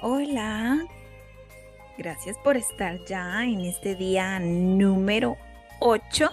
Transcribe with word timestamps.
Hola, 0.00 0.86
gracias 1.96 2.38
por 2.44 2.56
estar 2.56 3.04
ya 3.06 3.42
en 3.42 3.62
este 3.62 3.96
día 3.96 4.38
número 4.38 5.36
8 5.80 6.30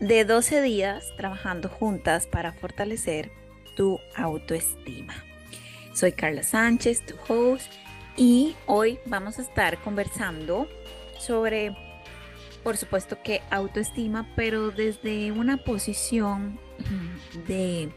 de 0.00 0.24
12 0.24 0.62
días 0.62 1.12
trabajando 1.16 1.68
juntas 1.68 2.26
para 2.26 2.52
fortalecer 2.54 3.30
tu 3.76 4.00
autoestima. 4.16 5.14
Soy 5.94 6.10
Carla 6.10 6.42
Sánchez, 6.42 7.06
tu 7.06 7.14
host, 7.28 7.70
y 8.16 8.56
hoy 8.66 8.98
vamos 9.06 9.38
a 9.38 9.42
estar 9.42 9.78
conversando 9.78 10.66
sobre, 11.16 11.76
por 12.64 12.76
supuesto 12.76 13.22
que 13.22 13.42
autoestima, 13.48 14.28
pero 14.34 14.72
desde 14.72 15.30
una 15.30 15.58
posición 15.58 16.58
de 17.46 17.92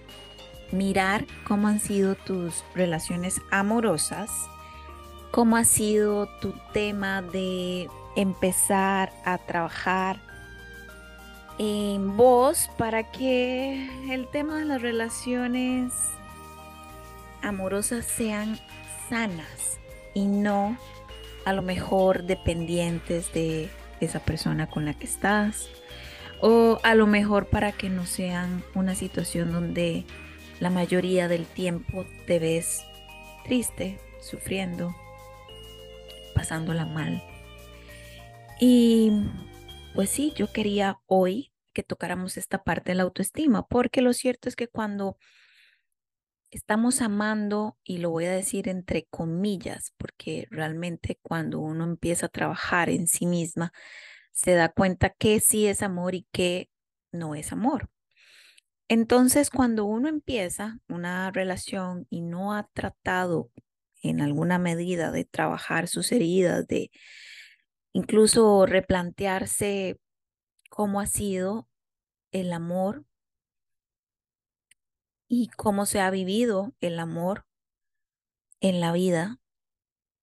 mirar 0.72 1.26
cómo 1.48 1.70
han 1.70 1.80
sido 1.80 2.14
tus 2.14 2.64
relaciones 2.76 3.42
amorosas 3.50 4.30
cómo 5.32 5.58
ha 5.58 5.64
sido 5.64 6.28
tu 6.40 6.54
tema 6.74 7.22
de 7.22 7.90
empezar 8.16 9.12
a 9.26 9.38
trabajar 9.38 10.20
en 11.60 12.18
vos 12.18 12.70
para 12.78 13.12
que 13.12 13.90
el 14.14 14.28
tema 14.28 14.60
de 14.60 14.66
las 14.66 14.82
relaciones 14.82 15.94
amorosas 17.42 18.06
sean 18.06 18.60
sanas 19.10 19.80
y 20.14 20.26
no 20.26 20.78
a 21.46 21.54
lo 21.54 21.62
mejor 21.62 22.24
dependientes 22.24 23.32
de 23.34 23.70
esa 24.00 24.20
persona 24.20 24.68
con 24.68 24.86
la 24.86 24.94
que 24.94 25.06
estás 25.06 25.70
o 26.42 26.80
a 26.84 26.94
lo 26.94 27.08
mejor 27.08 27.48
para 27.48 27.72
que 27.72 27.90
no 27.90 28.06
sean 28.06 28.64
una 28.76 28.96
situación 28.96 29.52
donde 29.52 30.06
la 30.60 30.70
mayoría 30.70 31.28
del 31.28 31.46
tiempo 31.46 32.06
te 32.26 32.40
ves 32.40 32.84
triste, 33.46 34.00
sufriendo 34.22 34.96
pasándola 36.38 36.86
mal. 36.86 37.24
Y 38.60 39.12
pues 39.96 40.12
sí, 40.12 40.34
yo 40.36 40.54
quería 40.54 41.00
hoy 41.08 41.52
que 41.74 41.82
tocáramos 41.82 42.38
esta 42.38 42.64
parte 42.64 42.92
de 42.92 42.96
la 42.96 43.04
autoestima, 43.04 43.66
porque 43.68 44.02
lo 44.02 44.14
cierto 44.14 44.48
es 44.48 44.56
que 44.56 44.68
cuando 44.68 45.18
estamos 46.52 47.02
amando, 47.02 47.78
y 47.84 47.98
lo 47.98 48.12
voy 48.12 48.26
a 48.26 48.32
decir 48.32 48.70
entre 48.70 49.06
comillas, 49.10 49.94
porque 49.98 50.48
realmente 50.52 51.20
cuando 51.24 51.60
uno 51.60 51.84
empieza 51.84 52.28
a 52.28 52.30
trabajar 52.30 52.90
en 52.90 53.08
sí 53.08 53.26
misma, 53.26 53.74
se 54.32 54.54
da 54.54 54.70
cuenta 54.70 55.10
que 55.10 55.40
sí 55.40 55.66
es 55.66 55.82
amor 55.82 56.14
y 56.14 56.28
que 56.32 56.70
no 57.12 57.34
es 57.34 57.52
amor. 57.52 57.90
Entonces, 58.88 59.50
cuando 59.50 59.86
uno 59.86 60.08
empieza 60.08 60.80
una 60.88 61.32
relación 61.32 62.06
y 62.12 62.22
no 62.22 62.54
ha 62.54 62.70
tratado 62.74 63.50
en 64.08 64.22
alguna 64.22 64.60
medida 64.60 65.12
de 65.12 65.26
trabajar 65.26 65.88
sus 65.88 66.12
heridas, 66.12 66.68
de 66.68 66.92
incluso 67.94 68.66
replantearse 68.66 70.00
cómo 70.70 71.00
ha 71.00 71.08
sido 71.08 71.68
el 72.32 72.54
amor 72.54 73.06
y 75.28 75.48
cómo 75.50 75.86
se 75.86 76.00
ha 76.00 76.10
vivido 76.10 76.74
el 76.80 77.00
amor 77.00 77.46
en 78.60 78.80
la 78.80 78.92
vida, 78.92 79.40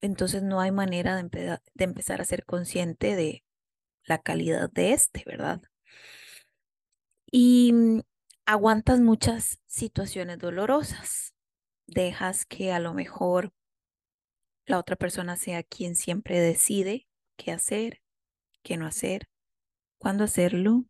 entonces 0.01 0.43
no 0.43 0.61
hay 0.61 0.71
manera 0.71 1.17
de, 1.17 1.61
de 1.75 1.85
empezar 1.85 2.21
a 2.21 2.25
ser 2.25 2.45
consciente 2.45 3.17
de 3.17 3.45
la 4.05 4.19
calidad 4.19 4.71
de 4.71 4.93
este, 4.93 5.23
¿verdad? 5.27 5.63
Y 7.31 7.73
mm, 7.73 8.01
aguantas 8.47 9.01
muchas 9.01 9.61
situaciones 9.67 10.39
dolorosas, 10.39 11.35
dejas 11.87 12.47
que 12.47 12.73
a 12.73 12.79
lo 12.79 12.95
mejor 12.95 13.53
la 14.67 14.79
otra 14.79 14.97
persona 14.97 15.37
sea 15.37 15.63
quien 15.63 15.97
siempre 15.97 16.41
decide 16.41 17.07
qué 17.37 17.53
hacer, 17.53 18.01
qué 18.63 18.77
no 18.77 18.87
hacer, 18.87 19.29
cuándo 19.99 20.25
hacerlo, 20.25 20.85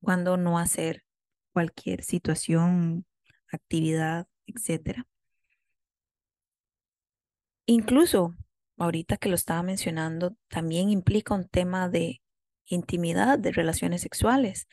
cuándo 0.00 0.36
no 0.36 0.58
hacer 0.58 1.04
cualquier 1.52 2.02
situación, 2.02 3.06
actividad, 3.52 4.26
etc. 4.46 5.04
Incluso, 7.66 8.34
ahorita 8.78 9.16
que 9.16 9.28
lo 9.28 9.34
estaba 9.34 9.62
mencionando, 9.62 10.36
también 10.48 10.90
implica 10.90 11.34
un 11.34 11.48
tema 11.48 11.88
de 11.88 12.22
intimidad, 12.66 13.38
de 13.38 13.52
relaciones 13.52 14.02
sexuales. 14.02 14.66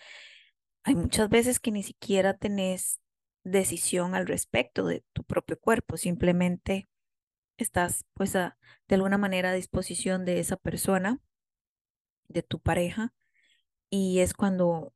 Hay 0.83 0.95
muchas 0.95 1.29
veces 1.29 1.59
que 1.59 1.71
ni 1.71 1.83
siquiera 1.83 2.35
tenés 2.35 2.99
decisión 3.43 4.15
al 4.15 4.27
respecto 4.27 4.85
de 4.85 5.03
tu 5.13 5.23
propio 5.23 5.59
cuerpo, 5.59 5.97
simplemente 5.97 6.87
estás 7.57 8.05
pues 8.13 8.33
de 8.33 8.51
alguna 8.89 9.17
manera 9.17 9.51
a 9.51 9.53
disposición 9.53 10.25
de 10.25 10.39
esa 10.39 10.57
persona, 10.57 11.19
de 12.27 12.43
tu 12.43 12.59
pareja, 12.59 13.13
y 13.89 14.19
es 14.19 14.33
cuando, 14.33 14.93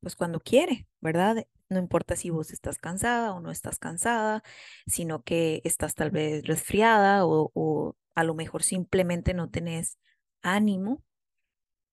pues 0.00 0.16
cuando 0.16 0.40
quiere, 0.40 0.88
¿verdad? 1.00 1.46
No 1.68 1.78
importa 1.78 2.16
si 2.16 2.30
vos 2.30 2.52
estás 2.52 2.78
cansada 2.78 3.32
o 3.32 3.40
no 3.40 3.50
estás 3.50 3.78
cansada, 3.78 4.42
sino 4.86 5.22
que 5.22 5.62
estás 5.64 5.94
tal 5.94 6.10
vez 6.10 6.44
resfriada 6.46 7.26
o, 7.26 7.50
o 7.54 7.96
a 8.14 8.24
lo 8.24 8.34
mejor 8.34 8.62
simplemente 8.62 9.34
no 9.34 9.50
tenés 9.50 9.98
ánimo 10.42 11.02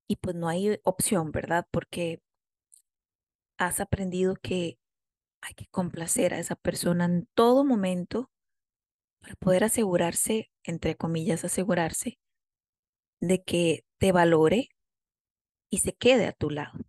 y 0.07 0.17
pues 0.17 0.35
no 0.35 0.47
hay 0.49 0.79
opción, 0.83 1.31
¿verdad? 1.31 1.67
Porque 1.71 2.21
has 3.57 3.79
aprendido 3.79 4.35
que 4.35 4.79
hay 5.41 5.53
que 5.53 5.67
complacer 5.67 6.33
a 6.33 6.39
esa 6.39 6.55
persona 6.55 7.05
en 7.05 7.27
todo 7.33 7.63
momento 7.63 8.31
para 9.19 9.35
poder 9.35 9.63
asegurarse, 9.63 10.51
entre 10.63 10.95
comillas, 10.95 11.43
asegurarse 11.43 12.19
de 13.19 13.43
que 13.43 13.85
te 13.97 14.11
valore 14.11 14.69
y 15.69 15.79
se 15.79 15.93
quede 15.93 16.27
a 16.27 16.33
tu 16.33 16.49
lado. 16.49 16.79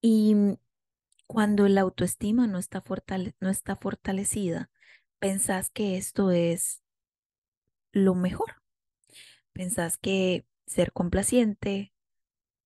Y 0.00 0.34
cuando 1.26 1.68
la 1.68 1.82
autoestima 1.82 2.46
no 2.46 2.58
está, 2.58 2.82
no 3.40 3.50
está 3.50 3.76
fortalecida, 3.76 4.70
pensás 5.18 5.70
que 5.70 5.96
esto 5.96 6.30
es 6.30 6.82
lo 7.92 8.14
mejor. 8.14 8.62
Pensás 9.52 9.98
que 9.98 10.46
ser 10.66 10.92
complaciente, 10.92 11.92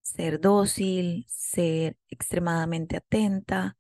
ser 0.03 0.41
dócil, 0.41 1.27
ser 1.29 1.97
extremadamente 2.09 2.97
atenta, 2.97 3.77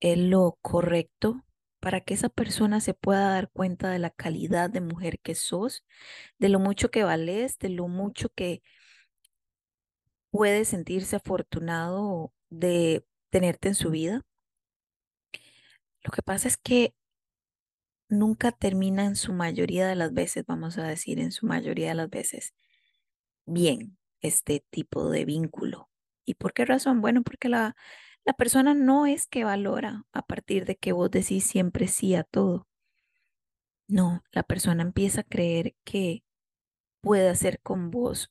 es 0.00 0.18
lo 0.18 0.58
correcto 0.62 1.44
para 1.80 2.00
que 2.00 2.14
esa 2.14 2.28
persona 2.28 2.80
se 2.80 2.94
pueda 2.94 3.30
dar 3.30 3.50
cuenta 3.50 3.90
de 3.90 3.98
la 3.98 4.10
calidad 4.10 4.70
de 4.70 4.80
mujer 4.80 5.20
que 5.20 5.34
sos, 5.34 5.84
de 6.38 6.48
lo 6.48 6.58
mucho 6.60 6.90
que 6.90 7.04
vales, 7.04 7.58
de 7.58 7.68
lo 7.70 7.88
mucho 7.88 8.30
que 8.30 8.62
puede 10.30 10.64
sentirse 10.64 11.16
afortunado 11.16 12.32
de 12.50 13.04
tenerte 13.30 13.68
en 13.68 13.74
su 13.74 13.90
vida. 13.90 14.24
Lo 16.02 16.10
que 16.12 16.22
pasa 16.22 16.48
es 16.48 16.56
que 16.56 16.94
nunca 18.08 18.52
termina 18.52 19.04
en 19.04 19.16
su 19.16 19.32
mayoría 19.32 19.86
de 19.86 19.94
las 19.96 20.12
veces, 20.12 20.44
vamos 20.46 20.78
a 20.78 20.84
decir, 20.84 21.18
en 21.20 21.32
su 21.32 21.46
mayoría 21.46 21.88
de 21.88 21.94
las 21.94 22.10
veces, 22.10 22.54
bien 23.46 23.98
este 24.20 24.64
tipo 24.70 25.10
de 25.10 25.24
vínculo. 25.24 25.90
¿Y 26.24 26.34
por 26.34 26.52
qué 26.52 26.64
razón? 26.64 27.00
Bueno, 27.00 27.22
porque 27.22 27.48
la, 27.48 27.76
la 28.28 28.34
persona 28.34 28.74
no 28.74 29.06
es 29.06 29.26
que 29.26 29.44
valora 29.44 30.04
a 30.12 30.20
partir 30.20 30.66
de 30.66 30.76
que 30.76 30.92
vos 30.92 31.10
decís 31.10 31.44
siempre 31.44 31.88
sí 31.88 32.14
a 32.14 32.24
todo. 32.24 32.68
No, 33.88 34.22
la 34.32 34.42
persona 34.42 34.82
empieza 34.82 35.22
a 35.22 35.24
creer 35.24 35.74
que 35.82 36.24
puede 37.00 37.30
hacer 37.30 37.58
con 37.62 37.90
vos 37.90 38.30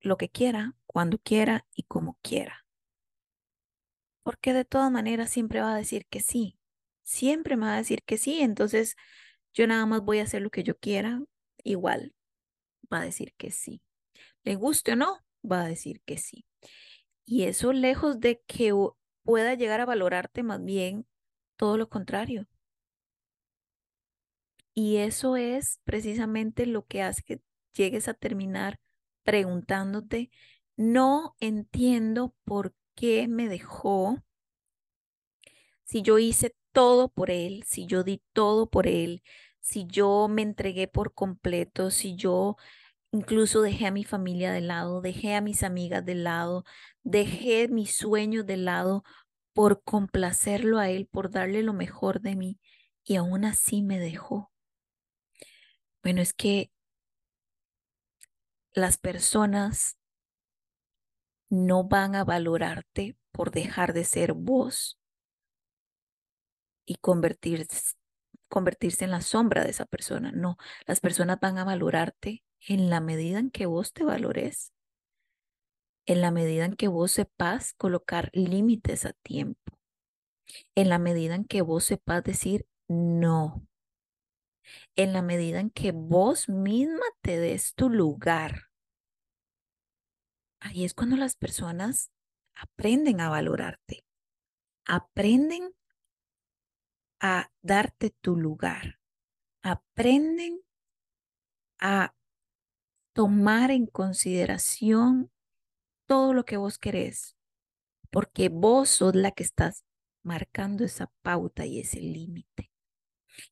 lo 0.00 0.16
que 0.16 0.30
quiera, 0.30 0.78
cuando 0.86 1.18
quiera 1.18 1.66
y 1.74 1.82
como 1.82 2.18
quiera. 2.22 2.64
Porque 4.22 4.54
de 4.54 4.64
todas 4.64 4.90
maneras 4.90 5.28
siempre 5.28 5.60
va 5.60 5.74
a 5.74 5.76
decir 5.76 6.06
que 6.06 6.20
sí. 6.20 6.58
Siempre 7.02 7.58
me 7.58 7.66
va 7.66 7.74
a 7.74 7.82
decir 7.82 8.02
que 8.02 8.16
sí. 8.16 8.40
Entonces 8.40 8.96
yo 9.52 9.66
nada 9.66 9.84
más 9.84 10.00
voy 10.00 10.20
a 10.20 10.22
hacer 10.22 10.40
lo 10.40 10.48
que 10.48 10.62
yo 10.62 10.78
quiera. 10.78 11.22
Igual 11.62 12.14
va 12.90 13.00
a 13.00 13.04
decir 13.04 13.34
que 13.36 13.50
sí. 13.50 13.82
Le 14.42 14.54
guste 14.54 14.92
o 14.92 14.96
no, 14.96 15.18
va 15.44 15.64
a 15.64 15.68
decir 15.68 16.00
que 16.06 16.16
sí. 16.16 16.46
Y 17.26 17.42
eso 17.42 17.74
lejos 17.74 18.20
de 18.20 18.40
que 18.46 18.72
pueda 19.24 19.54
llegar 19.54 19.80
a 19.80 19.86
valorarte 19.86 20.42
más 20.44 20.64
bien 20.64 21.06
todo 21.56 21.76
lo 21.78 21.88
contrario. 21.88 22.46
Y 24.74 24.96
eso 24.96 25.36
es 25.36 25.80
precisamente 25.84 26.66
lo 26.66 26.86
que 26.86 27.02
hace 27.02 27.22
que 27.22 27.40
llegues 27.74 28.08
a 28.08 28.14
terminar 28.14 28.80
preguntándote, 29.22 30.30
no 30.76 31.36
entiendo 31.40 32.34
por 32.44 32.74
qué 32.94 33.28
me 33.28 33.48
dejó, 33.48 34.22
si 35.84 36.02
yo 36.02 36.18
hice 36.18 36.54
todo 36.72 37.08
por 37.08 37.30
él, 37.30 37.64
si 37.66 37.86
yo 37.86 38.02
di 38.02 38.22
todo 38.32 38.68
por 38.68 38.86
él, 38.86 39.22
si 39.60 39.86
yo 39.86 40.28
me 40.28 40.42
entregué 40.42 40.88
por 40.88 41.14
completo, 41.14 41.90
si 41.90 42.16
yo 42.16 42.56
incluso 43.14 43.62
dejé 43.62 43.86
a 43.86 43.92
mi 43.92 44.02
familia 44.02 44.52
de 44.52 44.60
lado, 44.60 45.00
dejé 45.00 45.36
a 45.36 45.40
mis 45.40 45.62
amigas 45.62 46.04
de 46.04 46.16
lado, 46.16 46.64
dejé 47.04 47.68
mis 47.68 47.96
sueños 47.96 48.44
de 48.44 48.56
lado 48.56 49.04
por 49.52 49.84
complacerlo 49.84 50.80
a 50.80 50.88
él, 50.90 51.06
por 51.06 51.30
darle 51.30 51.62
lo 51.62 51.72
mejor 51.74 52.20
de 52.20 52.34
mí. 52.34 52.60
y 53.06 53.16
aún 53.16 53.44
así 53.44 53.82
me 53.82 53.98
dejó. 53.98 54.50
Bueno, 56.02 56.22
es 56.22 56.32
que 56.32 56.72
las 58.72 58.96
personas 58.96 59.98
no 61.50 61.84
van 61.84 62.16
a 62.16 62.24
valorarte 62.24 63.16
por 63.30 63.50
dejar 63.50 63.92
de 63.92 64.04
ser 64.04 64.32
vos 64.32 64.98
y 66.86 66.96
convertirse, 66.96 67.94
convertirse 68.48 69.04
en 69.04 69.10
la 69.10 69.20
sombra 69.20 69.64
de 69.64 69.70
esa 69.70 69.84
persona. 69.84 70.32
No, 70.32 70.56
las 70.86 71.00
personas 71.00 71.38
van 71.40 71.58
a 71.58 71.64
valorarte 71.64 72.42
en 72.66 72.90
la 72.90 73.00
medida 73.00 73.38
en 73.38 73.50
que 73.50 73.66
vos 73.66 73.92
te 73.92 74.04
valores, 74.04 74.72
en 76.06 76.20
la 76.20 76.30
medida 76.30 76.64
en 76.64 76.74
que 76.74 76.88
vos 76.88 77.12
sepas 77.12 77.74
colocar 77.74 78.30
límites 78.32 79.04
a 79.04 79.12
tiempo, 79.12 79.78
en 80.74 80.88
la 80.88 80.98
medida 80.98 81.34
en 81.34 81.44
que 81.44 81.62
vos 81.62 81.84
sepas 81.84 82.24
decir 82.24 82.66
no, 82.88 83.66
en 84.96 85.12
la 85.12 85.22
medida 85.22 85.60
en 85.60 85.70
que 85.70 85.92
vos 85.92 86.48
misma 86.48 87.04
te 87.20 87.38
des 87.38 87.74
tu 87.74 87.88
lugar. 87.88 88.70
Ahí 90.60 90.84
es 90.84 90.94
cuando 90.94 91.16
las 91.16 91.36
personas 91.36 92.10
aprenden 92.54 93.20
a 93.20 93.28
valorarte, 93.28 94.06
aprenden 94.86 95.74
a 97.20 97.50
darte 97.62 98.10
tu 98.10 98.36
lugar, 98.36 99.00
aprenden 99.62 100.60
a 101.78 102.14
tomar 103.14 103.70
en 103.70 103.86
consideración 103.86 105.30
todo 106.06 106.34
lo 106.34 106.44
que 106.44 106.58
vos 106.58 106.78
querés, 106.78 107.36
porque 108.10 108.50
vos 108.50 108.90
sos 108.90 109.14
la 109.14 109.30
que 109.30 109.44
estás 109.44 109.84
marcando 110.22 110.84
esa 110.84 111.10
pauta 111.22 111.64
y 111.64 111.80
ese 111.80 112.00
límite. 112.00 112.70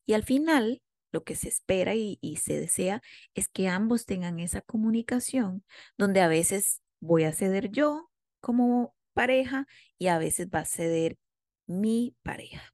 Y 0.04 0.12
al 0.12 0.24
final, 0.24 0.82
lo 1.12 1.24
que 1.24 1.36
se 1.36 1.48
espera 1.48 1.94
y, 1.94 2.18
se 2.36 2.58
desea 2.58 3.02
es 3.34 3.48
que 3.48 3.68
ambos 3.68 4.06
tengan 4.06 4.40
esa 4.40 4.62
comunicación 4.62 5.64
donde 5.96 6.20
a 6.20 6.28
veces 6.28 6.82
voy 7.00 7.24
a 7.24 7.32
ceder 7.32 7.70
yo 7.70 8.10
como 8.40 8.94
pareja 9.12 9.66
y 9.98 10.08
a 10.08 10.18
veces 10.18 10.48
va 10.48 10.60
a 10.60 10.64
ceder 10.64 11.18
mi 11.66 12.16
pareja 12.22 12.72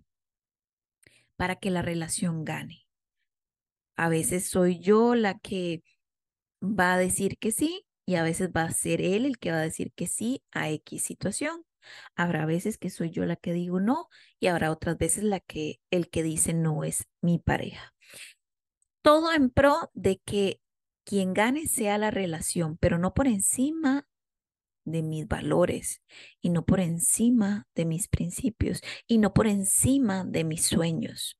para 1.36 1.56
que 1.56 1.70
la 1.70 1.82
relación 1.82 2.44
gane. 2.44 2.86
A 3.96 4.08
veces 4.08 4.48
soy 4.48 4.78
yo 4.78 5.16
la 5.16 5.38
que 5.38 5.82
va 6.62 6.94
a 6.94 6.98
decir 6.98 7.38
que 7.38 7.52
sí 7.52 7.86
y 8.06 8.16
a 8.16 8.22
veces 8.22 8.50
va 8.56 8.62
a 8.62 8.70
ser 8.70 9.00
él 9.00 9.26
el 9.26 9.38
que 9.38 9.50
va 9.50 9.58
a 9.58 9.62
decir 9.62 9.92
que 9.92 10.06
sí 10.06 10.42
a 10.52 10.70
X 10.70 11.02
situación. 11.02 11.64
Habrá 12.16 12.46
veces 12.46 12.78
que 12.78 12.90
soy 12.90 13.10
yo 13.10 13.24
la 13.24 13.36
que 13.36 13.52
digo 13.52 13.80
no 13.80 14.08
y 14.40 14.48
habrá 14.48 14.70
otras 14.70 14.98
veces 14.98 15.24
la 15.24 15.40
que 15.40 15.80
el 15.90 16.10
que 16.10 16.22
dice 16.22 16.54
no 16.54 16.84
es 16.84 17.04
mi 17.20 17.38
pareja. 17.38 17.94
Todo 19.02 19.32
en 19.32 19.50
pro 19.50 19.90
de 19.94 20.20
que 20.24 20.60
quien 21.04 21.32
gane 21.32 21.66
sea 21.66 21.96
la 21.98 22.10
relación, 22.10 22.76
pero 22.78 22.98
no 22.98 23.14
por 23.14 23.26
encima 23.28 24.06
de 24.84 25.02
mis 25.02 25.26
valores 25.28 26.02
y 26.40 26.50
no 26.50 26.64
por 26.64 26.80
encima 26.80 27.66
de 27.74 27.84
mis 27.84 28.08
principios 28.08 28.80
y 29.06 29.18
no 29.18 29.32
por 29.32 29.46
encima 29.46 30.24
de 30.24 30.44
mis 30.44 30.66
sueños. 30.66 31.38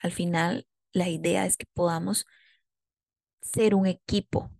Al 0.00 0.12
final, 0.12 0.66
la 0.92 1.08
idea 1.08 1.46
es 1.46 1.56
que 1.56 1.66
podamos 1.74 2.26
ser 3.46 3.74
un 3.74 3.86
equipo, 3.86 4.50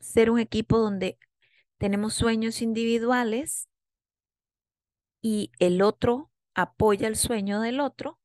ser 0.00 0.30
un 0.30 0.38
equipo 0.38 0.78
donde 0.78 1.18
tenemos 1.78 2.14
sueños 2.14 2.60
individuales 2.60 3.68
y 5.22 5.52
el 5.58 5.82
otro 5.82 6.30
apoya 6.54 7.08
el 7.08 7.16
sueño 7.16 7.60
del 7.60 7.80
otro. 7.80 8.18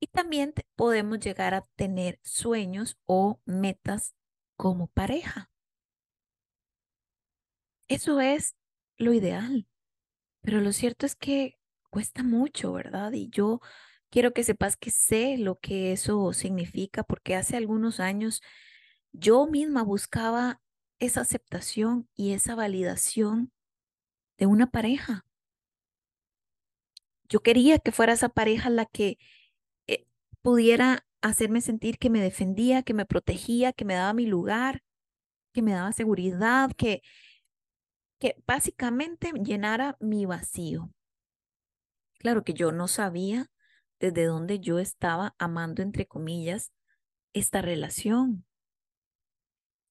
Y 0.00 0.08
también 0.08 0.52
podemos 0.74 1.20
llegar 1.20 1.54
a 1.54 1.62
tener 1.76 2.18
sueños 2.24 2.98
o 3.06 3.40
metas 3.44 4.14
como 4.56 4.88
pareja. 4.88 5.50
Eso 7.88 8.20
es 8.20 8.56
lo 8.96 9.12
ideal. 9.12 9.68
Pero 10.40 10.60
lo 10.60 10.72
cierto 10.72 11.06
es 11.06 11.14
que 11.14 11.58
cuesta 11.90 12.22
mucho, 12.22 12.72
¿verdad? 12.72 13.12
Y 13.12 13.28
yo 13.30 13.60
quiero 14.12 14.34
que 14.34 14.44
sepas 14.44 14.76
que 14.76 14.90
sé 14.90 15.38
lo 15.38 15.58
que 15.58 15.92
eso 15.92 16.34
significa 16.34 17.02
porque 17.02 17.34
hace 17.34 17.56
algunos 17.56 17.98
años 17.98 18.42
yo 19.12 19.46
misma 19.46 19.82
buscaba 19.82 20.60
esa 21.00 21.22
aceptación 21.22 22.08
y 22.14 22.32
esa 22.34 22.54
validación 22.54 23.52
de 24.38 24.46
una 24.46 24.70
pareja. 24.70 25.24
Yo 27.28 27.40
quería 27.40 27.78
que 27.78 27.90
fuera 27.90 28.12
esa 28.12 28.28
pareja 28.28 28.68
la 28.68 28.84
que 28.84 29.16
eh, 29.86 30.06
pudiera 30.42 31.06
hacerme 31.22 31.62
sentir 31.62 31.98
que 31.98 32.10
me 32.10 32.20
defendía, 32.20 32.82
que 32.82 32.92
me 32.92 33.06
protegía, 33.06 33.72
que 33.72 33.86
me 33.86 33.94
daba 33.94 34.12
mi 34.12 34.26
lugar, 34.26 34.82
que 35.54 35.62
me 35.62 35.72
daba 35.72 35.92
seguridad, 35.92 36.70
que, 36.76 37.00
que 38.20 38.36
básicamente 38.46 39.32
llenara 39.42 39.96
mi 40.00 40.26
vacío. 40.26 40.92
Claro 42.18 42.44
que 42.44 42.52
yo 42.52 42.72
no 42.72 42.88
sabía 42.88 43.51
desde 44.02 44.26
dónde 44.26 44.58
yo 44.58 44.80
estaba 44.80 45.36
amando, 45.38 45.80
entre 45.80 46.06
comillas, 46.06 46.72
esta 47.32 47.62
relación. 47.62 48.44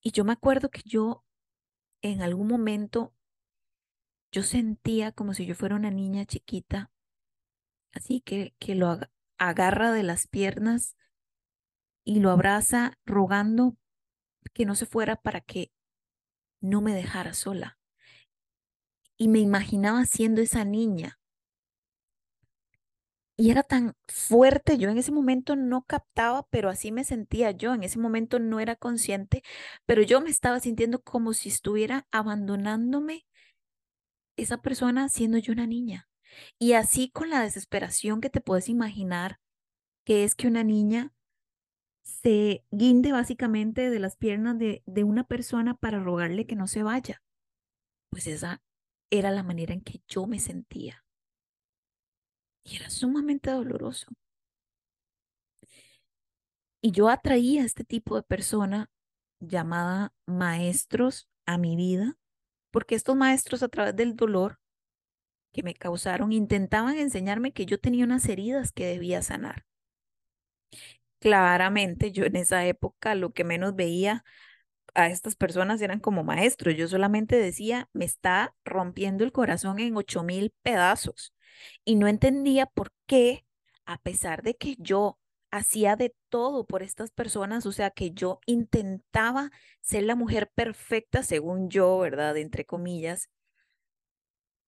Y 0.01 0.11
yo 0.11 0.25
me 0.25 0.33
acuerdo 0.33 0.69
que 0.69 0.81
yo 0.83 1.23
en 2.01 2.21
algún 2.21 2.47
momento, 2.47 3.13
yo 4.33 4.43
sentía 4.43 5.13
como 5.13 5.33
si 5.33 5.45
yo 5.45 5.55
fuera 5.55 5.75
una 5.75 5.91
niña 5.91 6.25
chiquita, 6.25 6.91
así 7.93 8.19
que, 8.19 8.53
que 8.59 8.75
lo 8.75 8.99
agarra 9.37 9.93
de 9.93 10.03
las 10.03 10.27
piernas 10.27 10.97
y 12.03 12.19
lo 12.19 12.31
abraza 12.31 12.99
rogando 13.05 13.77
que 14.53 14.65
no 14.65 14.75
se 14.75 14.85
fuera 14.85 15.15
para 15.15 15.39
que 15.39 15.71
no 16.59 16.81
me 16.81 16.93
dejara 16.93 17.33
sola 17.33 17.79
y 19.15 19.29
me 19.29 19.39
imaginaba 19.39 20.05
siendo 20.05 20.41
esa 20.41 20.65
niña. 20.65 21.20
Y 23.41 23.49
era 23.49 23.63
tan 23.63 23.95
fuerte, 24.07 24.77
yo 24.77 24.89
en 24.91 24.99
ese 24.99 25.11
momento 25.11 25.55
no 25.55 25.81
captaba, 25.81 26.45
pero 26.51 26.69
así 26.69 26.91
me 26.91 27.03
sentía 27.03 27.49
yo, 27.49 27.73
en 27.73 27.81
ese 27.81 27.97
momento 27.97 28.37
no 28.37 28.59
era 28.59 28.75
consciente, 28.75 29.41
pero 29.87 30.03
yo 30.03 30.21
me 30.21 30.29
estaba 30.29 30.59
sintiendo 30.59 31.01
como 31.01 31.33
si 31.33 31.49
estuviera 31.49 32.05
abandonándome 32.11 33.25
esa 34.37 34.61
persona 34.61 35.09
siendo 35.09 35.39
yo 35.39 35.53
una 35.53 35.65
niña. 35.65 36.07
Y 36.59 36.73
así 36.73 37.09
con 37.09 37.31
la 37.31 37.41
desesperación 37.41 38.21
que 38.21 38.29
te 38.29 38.41
puedes 38.41 38.69
imaginar, 38.69 39.39
que 40.05 40.23
es 40.23 40.35
que 40.35 40.47
una 40.47 40.63
niña 40.63 41.11
se 42.03 42.63
guinde 42.69 43.11
básicamente 43.11 43.89
de 43.89 43.97
las 43.97 44.17
piernas 44.17 44.59
de, 44.59 44.83
de 44.85 45.03
una 45.03 45.23
persona 45.23 45.73
para 45.73 45.99
rogarle 45.99 46.45
que 46.45 46.55
no 46.55 46.67
se 46.67 46.83
vaya. 46.83 47.23
Pues 48.11 48.27
esa 48.27 48.61
era 49.09 49.31
la 49.31 49.41
manera 49.41 49.73
en 49.73 49.81
que 49.81 50.03
yo 50.07 50.27
me 50.27 50.37
sentía. 50.37 51.03
Y 52.63 52.77
era 52.77 52.89
sumamente 52.89 53.51
doloroso. 53.51 54.07
Y 56.81 56.91
yo 56.91 57.09
atraía 57.09 57.61
a 57.63 57.65
este 57.65 57.83
tipo 57.83 58.15
de 58.15 58.23
persona 58.23 58.89
llamada 59.39 60.13
maestros 60.25 61.27
a 61.45 61.57
mi 61.57 61.75
vida, 61.75 62.17
porque 62.71 62.95
estos 62.95 63.15
maestros 63.15 63.63
a 63.63 63.69
través 63.69 63.95
del 63.95 64.15
dolor 64.15 64.59
que 65.53 65.63
me 65.63 65.73
causaron 65.75 66.33
intentaban 66.33 66.97
enseñarme 66.97 67.53
que 67.53 67.65
yo 67.65 67.79
tenía 67.79 68.05
unas 68.05 68.27
heridas 68.29 68.71
que 68.73 68.87
debía 68.87 69.21
sanar. 69.21 69.65
Claramente 71.19 72.11
yo 72.11 72.25
en 72.25 72.35
esa 72.35 72.65
época 72.65 73.13
lo 73.15 73.31
que 73.31 73.43
menos 73.43 73.75
veía 73.75 74.23
a 74.95 75.07
estas 75.09 75.35
personas 75.35 75.81
eran 75.81 75.99
como 75.99 76.23
maestros. 76.23 76.75
Yo 76.75 76.87
solamente 76.87 77.37
decía, 77.37 77.89
me 77.93 78.05
está 78.05 78.55
rompiendo 78.65 79.23
el 79.23 79.31
corazón 79.33 79.79
en 79.79 79.97
ocho 79.97 80.23
mil 80.23 80.53
pedazos. 80.63 81.33
Y 81.85 81.95
no 81.95 82.07
entendía 82.07 82.65
por 82.67 82.91
qué, 83.07 83.45
a 83.85 83.97
pesar 83.99 84.43
de 84.43 84.55
que 84.55 84.75
yo 84.79 85.19
hacía 85.51 85.95
de 85.95 86.15
todo 86.29 86.65
por 86.65 86.83
estas 86.83 87.11
personas, 87.11 87.65
o 87.65 87.71
sea, 87.71 87.91
que 87.91 88.11
yo 88.11 88.39
intentaba 88.45 89.51
ser 89.81 90.03
la 90.03 90.15
mujer 90.15 90.51
perfecta, 90.55 91.23
según 91.23 91.69
yo, 91.69 91.99
¿verdad? 91.99 92.37
Entre 92.37 92.65
comillas, 92.65 93.29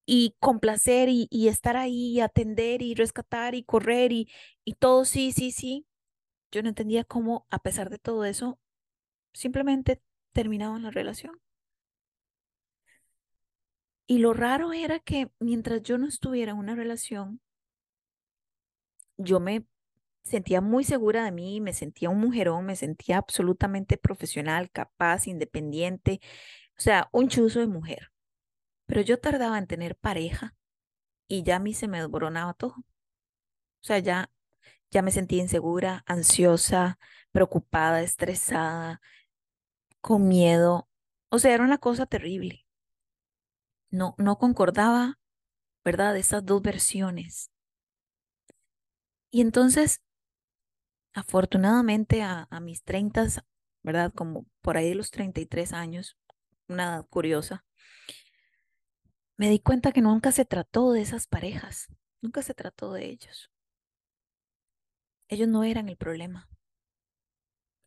y 0.06 0.36
complacer 0.40 1.10
y, 1.10 1.28
y 1.32 1.48
estar 1.48 1.78
ahí, 1.78 2.14
y 2.18 2.20
atender 2.22 2.82
y 2.82 2.94
rescatar 2.96 3.56
y 3.56 3.64
correr 3.64 4.12
y, 4.12 4.30
y 4.66 4.74
todo, 4.76 5.06
sí, 5.06 5.32
sí, 5.32 5.52
sí. 5.52 5.86
Yo 6.52 6.64
no 6.64 6.70
entendía 6.70 7.06
cómo, 7.06 7.48
a 7.52 7.60
pesar 7.60 7.90
de 7.92 8.00
todo 8.00 8.26
eso, 8.26 8.60
simplemente 9.34 10.02
terminaban 10.34 10.84
la 10.84 10.92
relación. 10.92 11.42
Y 14.08 14.20
lo 14.20 14.34
raro 14.34 14.74
era 14.74 15.00
que 15.00 15.32
mientras 15.40 15.82
yo 15.84 15.98
no 15.98 16.08
estuviera 16.08 16.52
en 16.52 16.58
una 16.58 16.76
relación, 16.76 17.42
yo 19.18 19.40
me 19.40 19.66
sentía 20.24 20.62
muy 20.62 20.84
segura 20.84 21.24
de 21.26 21.32
mí, 21.32 21.62
me 21.62 21.74
sentía 21.74 22.10
un 22.10 22.20
mujerón, 22.20 22.66
me 22.66 22.76
sentía 22.76 23.18
absolutamente 23.18 23.98
profesional, 23.98 24.72
capaz, 24.72 25.28
independiente, 25.28 26.20
o 26.78 26.82
sea, 26.82 27.10
un 27.12 27.30
chuzo 27.30 27.60
de 27.60 27.68
mujer. 27.68 28.12
Pero 28.86 29.02
yo 29.02 29.20
tardaba 29.20 29.58
en 29.60 29.68
tener 29.68 29.96
pareja 29.98 30.56
y 31.28 31.44
ya 31.44 31.58
a 31.58 31.60
mí 31.60 31.74
se 31.74 31.88
me 31.88 32.00
desboronaba 32.00 32.54
todo. 32.54 32.76
O 32.78 33.86
sea, 33.86 34.00
ya 34.00 34.30
ya 34.94 35.02
me 35.02 35.12
sentía 35.12 35.42
insegura, 35.42 36.04
ansiosa, 36.08 37.00
preocupada, 37.32 38.02
estresada, 38.04 39.02
con 40.02 40.28
miedo. 40.28 40.88
O 41.30 41.40
sea, 41.40 41.54
era 41.54 41.64
una 41.64 41.80
cosa 41.80 42.06
terrible. 42.06 42.63
No, 43.94 44.16
no 44.18 44.40
concordaba, 44.40 45.20
¿verdad? 45.86 46.18
Esas 46.18 46.44
dos 46.44 46.64
versiones. 46.64 47.52
Y 49.30 49.42
entonces, 49.42 50.02
afortunadamente 51.14 52.24
a, 52.24 52.48
a 52.50 52.60
mis 52.60 52.84
30, 52.84 53.28
¿verdad? 53.84 54.12
Como 54.12 54.48
por 54.62 54.78
ahí 54.78 54.90
de 54.90 54.96
los 54.96 55.12
33 55.12 55.74
años, 55.74 56.18
una 56.68 56.86
edad 56.86 57.06
curiosa, 57.08 57.66
me 59.38 59.48
di 59.50 59.60
cuenta 59.60 59.92
que 59.92 60.02
nunca 60.02 60.32
se 60.32 60.46
trató 60.46 60.92
de 60.92 61.02
esas 61.02 61.28
parejas, 61.28 61.88
nunca 62.20 62.42
se 62.42 62.56
trató 62.56 62.94
de 62.94 63.06
ellos. 63.06 63.52
Ellos 65.28 65.48
no 65.48 65.64
eran 65.64 65.88
el 65.88 65.98
problema. 65.98 66.50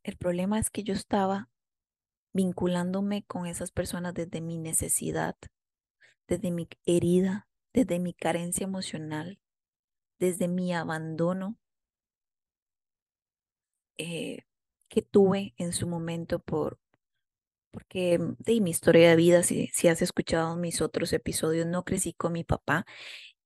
El 0.05 0.17
problema 0.17 0.61
es 0.61 0.71
que 0.71 0.85
yo 0.85 0.95
estaba 0.95 1.49
vinculándome 2.33 3.25
con 3.25 3.47
esas 3.47 3.73
personas 3.73 4.15
desde 4.15 4.41
mi 4.41 4.57
necesidad, 4.57 5.35
desde 6.29 6.51
mi 6.51 6.69
herida, 6.87 7.49
desde 7.73 7.99
mi 7.99 8.15
carencia 8.15 8.65
emocional, 8.65 9.39
desde 10.19 10.49
mi 10.49 10.75
abandono 10.75 11.59
eh, 13.99 14.45
que 14.89 15.03
tuve 15.03 15.55
en 15.59 15.73
su 15.73 15.87
momento 15.87 16.39
por, 16.39 16.79
porque 17.71 18.19
de 18.39 18.61
mi 18.61 18.71
historia 18.71 19.11
de 19.11 19.17
vida, 19.17 19.43
si, 19.43 19.69
si 19.69 19.89
has 19.89 20.03
escuchado 20.03 20.57
mis 20.57 20.81
otros 20.81 21.13
episodios, 21.13 21.67
no 21.67 21.85
crecí 21.85 22.13
con 22.15 22.33
mi 22.33 22.45
papá 22.45 22.87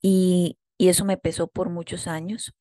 y, 0.03 0.59
y 0.79 0.89
eso 0.89 1.05
me 1.05 1.19
pesó 1.19 1.49
por 1.49 1.71
muchos 1.71 2.07
años. 2.09 2.55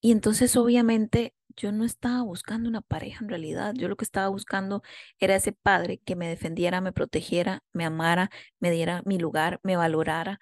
Y 0.00 0.12
entonces 0.12 0.56
obviamente 0.56 1.34
yo 1.58 1.72
no 1.72 1.84
estaba 1.84 2.22
buscando 2.22 2.68
una 2.68 2.80
pareja 2.82 3.24
en 3.24 3.28
realidad, 3.28 3.74
yo 3.74 3.88
lo 3.88 3.96
que 3.96 4.04
estaba 4.04 4.28
buscando 4.28 4.82
era 5.18 5.36
ese 5.36 5.52
padre 5.52 5.98
que 5.98 6.16
me 6.16 6.28
defendiera, 6.28 6.80
me 6.80 6.92
protegiera, 6.92 7.64
me 7.72 7.84
amara, 7.84 8.30
me 8.60 8.70
diera 8.70 9.02
mi 9.04 9.18
lugar, 9.18 9.60
me 9.64 9.76
valorara. 9.76 10.40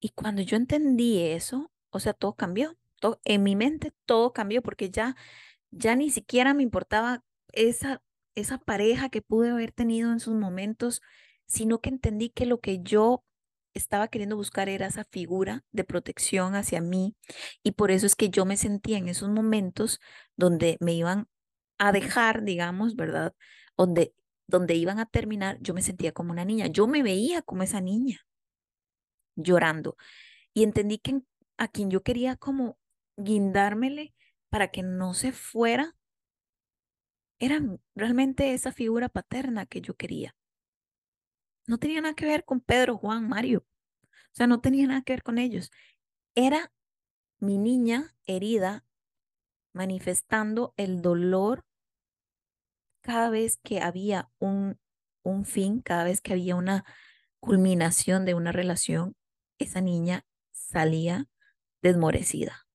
Y 0.00 0.10
cuando 0.10 0.42
yo 0.42 0.56
entendí 0.56 1.20
eso, 1.22 1.70
o 1.90 2.00
sea, 2.00 2.14
todo 2.14 2.34
cambió, 2.34 2.76
todo, 3.00 3.20
en 3.24 3.42
mi 3.42 3.56
mente 3.56 3.92
todo 4.06 4.32
cambió 4.32 4.62
porque 4.62 4.90
ya, 4.90 5.16
ya 5.70 5.96
ni 5.96 6.10
siquiera 6.10 6.54
me 6.54 6.62
importaba 6.62 7.24
esa, 7.52 8.02
esa 8.34 8.58
pareja 8.58 9.10
que 9.10 9.22
pude 9.22 9.50
haber 9.50 9.72
tenido 9.72 10.12
en 10.12 10.20
sus 10.20 10.34
momentos, 10.34 11.02
sino 11.46 11.80
que 11.80 11.90
entendí 11.90 12.30
que 12.30 12.46
lo 12.46 12.60
que 12.60 12.80
yo 12.82 13.24
estaba 13.78 14.08
queriendo 14.08 14.36
buscar 14.36 14.68
era 14.68 14.86
esa 14.86 15.04
figura 15.04 15.64
de 15.72 15.84
protección 15.84 16.54
hacia 16.54 16.80
mí 16.80 17.16
y 17.62 17.72
por 17.72 17.90
eso 17.90 18.06
es 18.06 18.16
que 18.16 18.30
yo 18.30 18.44
me 18.44 18.56
sentía 18.56 18.98
en 18.98 19.08
esos 19.08 19.30
momentos 19.30 20.00
donde 20.36 20.76
me 20.80 20.92
iban 20.94 21.28
a 21.78 21.92
dejar, 21.92 22.42
digamos, 22.44 22.96
¿verdad? 22.96 23.34
Donde, 23.76 24.14
donde 24.46 24.74
iban 24.74 24.98
a 24.98 25.06
terminar, 25.06 25.58
yo 25.60 25.74
me 25.74 25.82
sentía 25.82 26.12
como 26.12 26.32
una 26.32 26.44
niña, 26.44 26.66
yo 26.68 26.86
me 26.86 27.02
veía 27.02 27.42
como 27.42 27.62
esa 27.62 27.80
niña 27.80 28.20
llorando 29.36 29.96
y 30.54 30.64
entendí 30.64 30.98
que 30.98 31.20
a 31.58 31.68
quien 31.68 31.90
yo 31.90 32.02
quería 32.02 32.36
como 32.36 32.78
guindármele 33.16 34.14
para 34.50 34.68
que 34.70 34.82
no 34.82 35.14
se 35.14 35.32
fuera, 35.32 35.94
era 37.40 37.60
realmente 37.94 38.54
esa 38.54 38.72
figura 38.72 39.08
paterna 39.08 39.66
que 39.66 39.80
yo 39.80 39.94
quería. 39.94 40.34
No 41.68 41.78
tenía 41.78 42.00
nada 42.00 42.14
que 42.14 42.24
ver 42.26 42.44
con 42.44 42.60
Pedro, 42.60 42.96
Juan, 42.96 43.28
Mario. 43.28 43.66
O 44.02 44.32
sea, 44.32 44.46
no 44.46 44.60
tenía 44.60 44.86
nada 44.86 45.02
que 45.02 45.12
ver 45.12 45.22
con 45.22 45.36
ellos. 45.36 45.70
Era 46.34 46.72
mi 47.38 47.58
niña 47.58 48.16
herida 48.24 48.86
manifestando 49.74 50.72
el 50.78 51.02
dolor 51.02 51.66
cada 53.02 53.28
vez 53.28 53.58
que 53.62 53.80
había 53.80 54.30
un, 54.38 54.80
un 55.22 55.44
fin, 55.44 55.82
cada 55.82 56.04
vez 56.04 56.22
que 56.22 56.32
había 56.32 56.56
una 56.56 56.86
culminación 57.38 58.24
de 58.24 58.32
una 58.32 58.50
relación, 58.50 59.14
esa 59.58 59.82
niña 59.82 60.24
salía 60.52 61.28
desmorecida. 61.82 62.66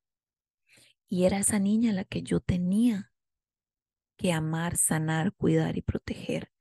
Y 1.07 1.25
era 1.25 1.39
esa 1.39 1.57
niña 1.57 1.93
la 1.93 2.05
que 2.05 2.21
yo 2.21 2.41
tenía 2.41 3.11
que 4.17 4.31
amar, 4.33 4.77
sanar, 4.77 5.33
cuidar 5.33 5.77
y 5.77 5.81
proteger. 5.81 6.51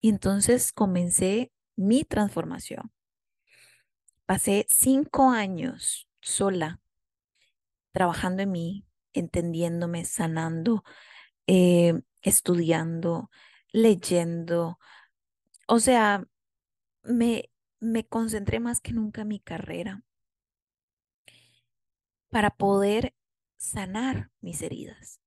Y 0.00 0.08
entonces 0.08 0.72
comencé 0.72 1.52
mi 1.76 2.04
transformación. 2.04 2.92
Pasé 4.26 4.66
cinco 4.68 5.30
años 5.30 6.08
sola, 6.20 6.80
trabajando 7.92 8.42
en 8.42 8.52
mí, 8.52 8.86
entendiéndome, 9.12 10.04
sanando, 10.04 10.84
eh, 11.46 12.00
estudiando, 12.22 13.30
leyendo. 13.72 14.78
O 15.66 15.80
sea, 15.80 16.24
me, 17.02 17.50
me 17.80 18.06
concentré 18.06 18.60
más 18.60 18.80
que 18.80 18.92
nunca 18.92 19.22
en 19.22 19.28
mi 19.28 19.40
carrera 19.40 20.04
para 22.30 22.50
poder 22.50 23.14
sanar 23.56 24.30
mis 24.40 24.62
heridas. 24.62 25.19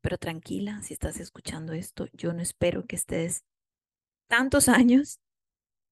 Pero 0.00 0.18
tranquila, 0.18 0.80
si 0.82 0.94
estás 0.94 1.18
escuchando 1.18 1.72
esto, 1.72 2.06
yo 2.12 2.32
no 2.32 2.40
espero 2.40 2.86
que 2.86 2.96
estés 2.96 3.44
tantos 4.28 4.68
años, 4.68 5.20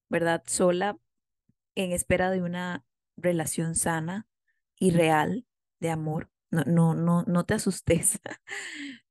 ¿verdad? 0.09 0.43
Sola 0.47 0.99
en 1.75 1.93
espera 1.93 2.31
de 2.31 2.43
una 2.43 2.85
relación 3.17 3.75
sana 3.75 4.27
y 4.79 4.91
real 4.91 5.47
de 5.81 5.91
amor. 5.91 6.31
No, 6.51 6.63
no, 6.65 6.95
no, 6.95 7.25
no 7.25 7.45
te 7.45 7.55
asustes. 7.55 8.21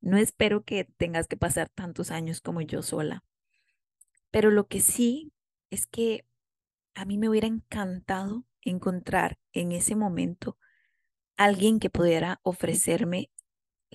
No 0.01 0.17
espero 0.17 0.63
que 0.63 0.83
tengas 0.85 1.27
que 1.27 1.35
pasar 1.35 1.67
tantos 1.69 2.11
años 2.11 2.39
como 2.39 2.61
yo 2.61 2.83
sola. 2.83 3.23
Pero 4.29 4.51
lo 4.51 4.67
que 4.67 4.79
sí 4.79 5.33
es 5.71 5.87
que 5.87 6.25
a 6.93 7.05
mí 7.05 7.17
me 7.17 7.27
hubiera 7.27 7.47
encantado 7.47 8.45
encontrar 8.61 9.39
en 9.51 9.71
ese 9.71 9.95
momento 9.95 10.59
alguien 11.37 11.79
que 11.79 11.89
pudiera 11.89 12.39
ofrecerme 12.43 13.31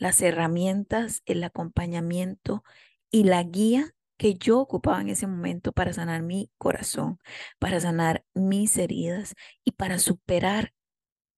las 0.00 0.23
herramientas, 0.23 1.23
el 1.26 1.45
acompañamiento 1.45 2.64
y 3.11 3.25
la 3.25 3.42
guía 3.45 3.95
que 4.16 4.35
yo 4.35 4.59
ocupaba 4.59 5.00
en 5.02 5.11
ese 5.11 5.26
momento 5.26 5.73
para 5.73 5.92
sanar 5.92 6.23
mi 6.23 6.50
corazón, 6.59 7.19
para 7.59 7.80
sanar 7.80 8.25
mis 8.35 8.76
heridas 8.78 9.35
y 9.62 9.73
para 9.73 9.99
superar 9.99 10.75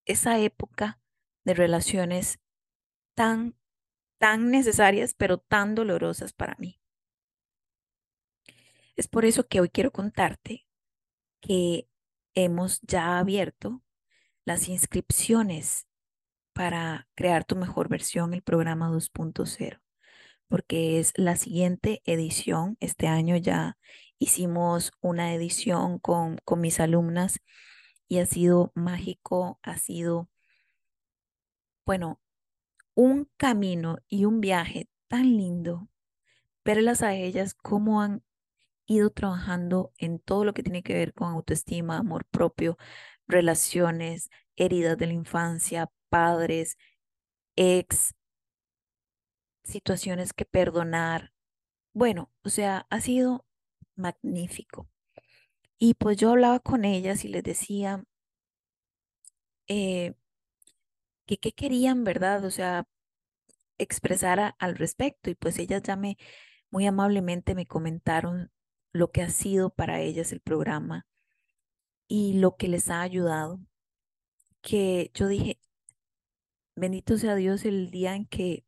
esa 0.05 0.39
época 0.39 1.01
de 1.45 1.55
relaciones 1.55 2.39
tan, 3.15 3.57
tan 4.19 4.51
necesarias, 4.51 5.15
pero 5.15 5.39
tan 5.39 5.75
dolorosas 5.75 6.33
para 6.33 6.55
mí. 6.59 6.81
Es 8.95 9.09
por 9.09 9.25
eso 9.25 9.49
que 9.49 9.61
hoy 9.61 9.71
quiero 9.71 9.91
contarte 9.91 10.69
que 11.41 11.89
hemos 12.35 12.81
ya 12.83 13.19
abierto 13.19 13.83
las 14.45 14.69
inscripciones 14.69 15.89
para 16.53 17.09
crear 17.15 17.45
tu 17.45 17.57
mejor 17.57 17.89
versión, 17.89 18.35
el 18.35 18.43
programa 18.43 18.91
2.0, 18.91 19.81
porque 20.49 20.99
es 21.01 21.13
la 21.17 21.37
siguiente 21.37 22.03
edición. 22.05 22.77
Este 22.81 23.09
año 23.09 23.37
ya 23.37 23.77
hicimos 24.19 24.93
una 25.01 25.35
edición 25.35 25.99
con, 25.99 26.39
con 26.45 26.61
mis 26.61 26.81
alumnas 26.81 27.41
y 28.09 28.19
ha 28.19 28.27
sido 28.27 28.73
mágico, 28.75 29.59
ha 29.63 29.79
sido, 29.79 30.29
bueno, 31.87 32.21
un 32.95 33.29
camino 33.37 33.99
y 34.09 34.27
un 34.27 34.41
viaje 34.41 34.89
tan 35.09 35.37
lindo 35.37 35.89
verlas 36.65 37.03
a 37.03 37.15
ellas 37.15 37.55
cómo 37.55 38.03
han 38.03 38.23
ido 38.87 39.11
trabajando 39.11 39.93
en 39.99 40.19
todo 40.19 40.45
lo 40.45 40.55
que 40.55 40.63
tiene 40.63 40.83
que 40.83 40.95
ver 40.95 41.15
con 41.15 41.29
autoestima, 41.29 41.99
amor 41.99 42.25
propio, 42.27 42.77
relaciones, 43.27 44.31
heridas 44.57 44.99
de 44.99 45.07
la 45.07 45.13
infancia, 45.15 45.91
padres, 46.13 46.77
ex, 47.57 48.15
situaciones 49.65 50.33
que 50.35 50.45
perdonar. 50.45 51.33
Bueno, 51.95 52.31
o 52.45 52.51
sea, 52.51 52.87
ha 52.91 53.01
sido 53.01 53.47
magnífico. 53.97 54.89
Y 55.79 55.95
pues 55.95 56.17
yo 56.19 56.31
hablaba 56.31 56.61
con 56.61 56.85
ellas 56.85 57.25
y 57.25 57.29
les 57.29 57.43
decía 57.43 58.05
eh, 59.69 60.15
que 61.27 61.39
qué 61.39 61.53
querían, 61.53 62.05
¿verdad? 62.05 62.45
O 62.45 62.51
sea, 62.51 62.87
expresar 63.79 64.55
al 64.59 64.77
respecto. 64.77 65.31
Y 65.31 65.35
pues 65.35 65.59
ellas 65.59 65.83
ya 65.83 65.97
me, 65.97 66.17
muy 66.71 66.87
amablemente 66.87 67.55
me 67.55 67.67
comentaron 67.67 68.53
lo 68.93 69.11
que 69.13 69.23
ha 69.23 69.31
sido 69.31 69.71
para 69.71 70.01
ellas 70.01 70.33
el 70.33 70.41
programa 70.41 71.07
y 72.09 72.35
lo 72.35 72.57
que 72.57 72.69
les 72.69 72.91
ha 72.91 73.03
ayudado. 73.03 73.61
Que 74.63 75.11
yo 75.15 75.27
dije, 75.29 75.59
bendito 76.75 77.19
sea 77.19 77.35
Dios 77.35 77.65
el 77.65 77.91
día 77.91 78.15
en 78.15 78.27
que 78.27 78.65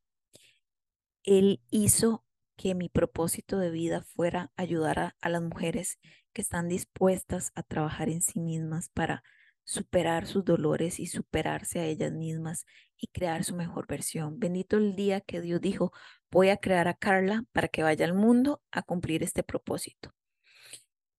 Él 1.22 1.62
hizo 1.70 2.24
que 2.56 2.74
mi 2.74 2.88
propósito 2.88 3.58
de 3.58 3.70
vida 3.70 4.02
fuera 4.02 4.52
ayudar 4.56 5.14
a, 5.20 5.28
las 5.28 5.42
mujeres 5.42 5.98
que 6.32 6.42
están 6.42 6.68
dispuestas 6.68 7.52
a 7.54 7.62
trabajar 7.62 8.08
en 8.08 8.22
sí 8.22 8.40
mismas 8.40 8.88
para 8.90 9.22
superar 9.64 10.26
sus 10.26 10.44
dolores 10.44 11.00
y 11.00 11.06
superarse 11.06 11.80
a 11.80 11.86
ellas 11.86 12.12
mismas 12.12 12.66
y 12.96 13.08
crear 13.08 13.44
su 13.44 13.56
mejor 13.56 13.86
versión. 13.86 14.38
Bendito 14.38 14.76
el 14.76 14.94
día 14.94 15.20
que 15.20 15.40
Dios 15.40 15.60
dijo, 15.60 15.92
voy 16.30 16.50
a 16.50 16.58
crear 16.58 16.86
a 16.86 16.94
Carla 16.94 17.44
para 17.52 17.68
que 17.68 17.82
vaya 17.82 18.04
al 18.04 18.14
mundo 18.14 18.62
a 18.70 18.82
cumplir 18.82 19.22
este 19.22 19.42
propósito, 19.42 20.14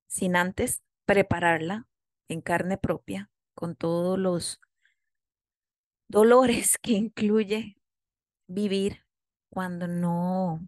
sin 0.07 0.35
antes 0.35 0.83
prepararla 1.05 1.87
en 2.27 2.41
carne 2.41 2.77
propia 2.77 3.29
con 3.53 3.75
todos 3.75 4.19
los 4.19 4.59
dolores 6.07 6.77
que 6.81 6.93
incluye 6.93 7.77
vivir 8.47 9.05
cuando 9.49 9.87
no 9.87 10.67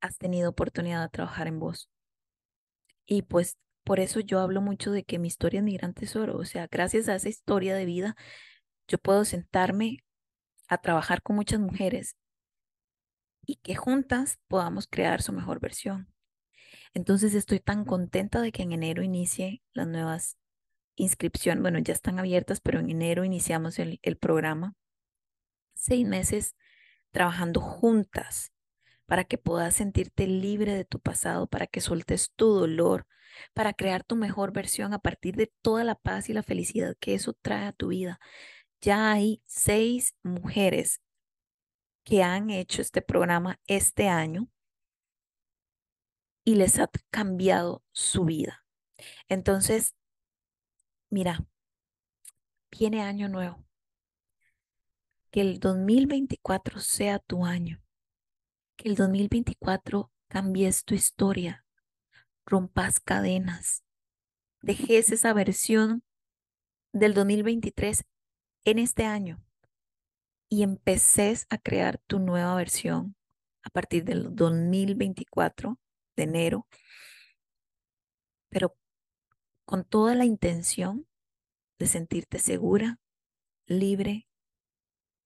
has 0.00 0.18
tenido 0.18 0.50
oportunidad 0.50 1.02
de 1.02 1.08
trabajar 1.08 1.46
en 1.46 1.58
vos. 1.58 1.88
Y 3.06 3.22
pues 3.22 3.56
por 3.84 4.00
eso 4.00 4.20
yo 4.20 4.40
hablo 4.40 4.60
mucho 4.60 4.90
de 4.92 5.04
que 5.04 5.18
mi 5.18 5.28
historia 5.28 5.58
es 5.60 5.64
mi 5.64 5.76
gran 5.76 5.94
tesoro. 5.94 6.36
O 6.36 6.44
sea, 6.44 6.68
gracias 6.70 7.08
a 7.08 7.16
esa 7.16 7.28
historia 7.28 7.74
de 7.74 7.84
vida, 7.84 8.16
yo 8.88 8.98
puedo 8.98 9.24
sentarme 9.24 9.98
a 10.68 10.78
trabajar 10.78 11.22
con 11.22 11.36
muchas 11.36 11.60
mujeres 11.60 12.16
y 13.44 13.56
que 13.56 13.74
juntas 13.74 14.38
podamos 14.48 14.86
crear 14.86 15.22
su 15.22 15.32
mejor 15.32 15.60
versión. 15.60 16.08
Entonces 16.94 17.34
estoy 17.34 17.60
tan 17.60 17.84
contenta 17.84 18.40
de 18.40 18.52
que 18.52 18.62
en 18.62 18.72
enero 18.72 19.02
inicie 19.02 19.62
las 19.72 19.88
nuevas 19.88 20.36
inscripciones. 20.96 21.62
Bueno, 21.62 21.78
ya 21.78 21.92
están 21.92 22.18
abiertas, 22.18 22.60
pero 22.60 22.80
en 22.80 22.90
enero 22.90 23.24
iniciamos 23.24 23.78
el, 23.78 23.98
el 24.02 24.16
programa. 24.16 24.74
Seis 25.74 26.06
meses 26.06 26.56
trabajando 27.10 27.60
juntas 27.60 28.52
para 29.06 29.24
que 29.24 29.38
puedas 29.38 29.74
sentirte 29.74 30.26
libre 30.26 30.74
de 30.74 30.84
tu 30.84 31.00
pasado, 31.00 31.46
para 31.46 31.66
que 31.66 31.80
sueltes 31.80 32.32
tu 32.34 32.48
dolor, 32.48 33.06
para 33.52 33.72
crear 33.74 34.04
tu 34.04 34.16
mejor 34.16 34.52
versión 34.52 34.94
a 34.94 34.98
partir 34.98 35.36
de 35.36 35.52
toda 35.62 35.84
la 35.84 35.94
paz 35.94 36.28
y 36.28 36.32
la 36.32 36.42
felicidad 36.42 36.96
que 36.98 37.14
eso 37.14 37.34
trae 37.42 37.66
a 37.66 37.72
tu 37.72 37.88
vida. 37.88 38.20
Ya 38.80 39.12
hay 39.12 39.42
seis 39.46 40.14
mujeres 40.22 41.00
que 42.04 42.22
han 42.22 42.50
hecho 42.50 42.82
este 42.82 43.02
programa 43.02 43.60
este 43.66 44.08
año 44.08 44.48
y 46.44 46.56
les 46.56 46.78
ha 46.78 46.90
cambiado 47.10 47.82
su 47.92 48.24
vida. 48.24 48.64
Entonces, 49.28 49.94
mira, 51.12 51.44
viene 52.70 53.02
año 53.02 53.28
nuevo. 53.28 53.62
Que 55.30 55.42
el 55.42 55.60
2024 55.60 56.80
sea 56.80 57.18
tu 57.18 57.44
año. 57.44 57.82
Que 58.76 58.88
el 58.88 58.96
2024 58.96 60.10
cambies 60.28 60.84
tu 60.84 60.94
historia, 60.94 61.66
rompas 62.46 62.98
cadenas, 62.98 63.84
dejes 64.62 65.12
esa 65.12 65.34
versión 65.34 66.02
del 66.92 67.12
2023 67.12 68.04
en 68.64 68.78
este 68.78 69.04
año 69.04 69.44
y 70.48 70.62
empeces 70.62 71.46
a 71.50 71.58
crear 71.58 71.98
tu 72.06 72.18
nueva 72.18 72.54
versión 72.56 73.16
a 73.62 73.68
partir 73.68 74.04
del 74.04 74.34
2024 74.34 75.78
de 76.16 76.22
enero, 76.22 76.66
pero 78.48 78.74
con 79.72 79.84
toda 79.84 80.14
la 80.14 80.26
intención 80.26 81.06
de 81.78 81.86
sentirte 81.86 82.38
segura, 82.38 83.00
libre 83.64 84.28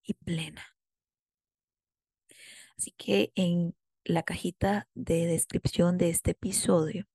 y 0.05 0.15
plena. 0.15 0.63
Así 2.79 2.93
que 2.93 3.33
en 3.35 3.75
la 4.05 4.23
cajita 4.23 4.89
de 4.95 5.27
descripción 5.27 5.99
de 5.99 6.11
este 6.11 6.31
episodio 6.31 7.09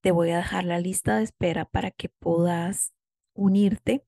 te 0.00 0.12
voy 0.12 0.30
a 0.30 0.36
dejar 0.36 0.62
la 0.62 0.78
lista 0.78 1.16
de 1.16 1.24
espera 1.24 1.64
para 1.64 1.90
que 1.90 2.08
puedas 2.08 2.94
unirte 3.34 4.06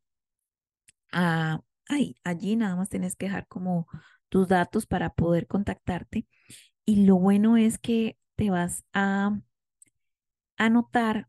a 1.10 1.64
ahí. 1.88 2.14
Allí 2.22 2.54
nada 2.54 2.76
más 2.76 2.90
tienes 2.90 3.16
que 3.16 3.26
dejar 3.26 3.48
como 3.48 3.88
tus 4.28 4.46
datos 4.46 4.86
para 4.86 5.14
poder 5.14 5.48
contactarte. 5.48 6.28
Y 6.84 7.06
lo 7.06 7.16
bueno 7.16 7.56
es 7.56 7.76
que 7.76 8.16
te 8.36 8.50
vas 8.50 8.84
a 8.92 9.40
anotar 10.56 11.26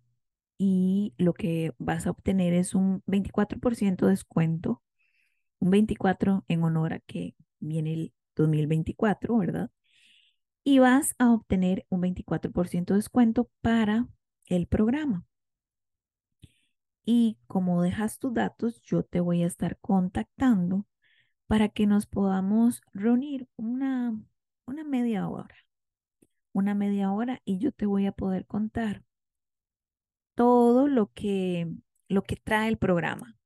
y 0.59 1.15
lo 1.17 1.33
que 1.33 1.73
vas 1.79 2.05
a 2.05 2.11
obtener 2.11 2.53
es 2.53 2.75
un 2.75 3.01
24% 3.07 4.05
de 4.05 4.11
descuento, 4.11 4.83
un 5.59 5.71
24 5.71 6.45
en 6.49 6.63
honor 6.63 6.93
a 6.93 6.99
que 6.99 7.35
viene 7.59 7.93
el 7.93 8.13
2024, 8.35 9.37
¿verdad? 9.37 9.71
Y 10.63 10.79
vas 10.79 11.15
a 11.17 11.31
obtener 11.31 11.85
un 11.89 12.01
24% 12.01 12.93
de 12.93 12.99
descuento 12.99 13.49
para 13.61 14.07
el 14.47 14.67
programa. 14.67 15.25
Y 17.05 17.37
como 17.47 17.81
dejas 17.81 18.19
tus 18.19 18.33
datos, 18.33 18.81
yo 18.81 19.03
te 19.03 19.21
voy 19.21 19.43
a 19.43 19.47
estar 19.47 19.79
contactando 19.79 20.85
para 21.47 21.69
que 21.69 21.87
nos 21.87 22.05
podamos 22.05 22.81
reunir 22.93 23.47
una, 23.55 24.19
una 24.65 24.83
media 24.83 25.27
hora. 25.29 25.55
Una 26.51 26.75
media 26.75 27.11
hora 27.11 27.41
y 27.45 27.59
yo 27.59 27.71
te 27.71 27.85
voy 27.85 28.07
a 28.07 28.11
poder 28.11 28.45
contar 28.45 29.03
todo 30.39 30.87
lo 30.87 31.11
que, 31.11 31.67
lo 32.07 32.23
que 32.23 32.37
trae 32.37 32.69
el 32.69 32.77
programa, 32.77 33.37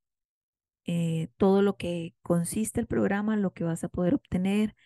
eh, 0.86 1.28
todo 1.38 1.60
lo 1.60 1.76
que 1.76 2.14
consiste 2.22 2.80
el 2.80 2.86
programa, 2.86 3.36
lo 3.36 3.52
que 3.52 3.64
vas 3.64 3.82
a 3.82 3.88
poder 3.88 4.14
obtener, 4.14 4.76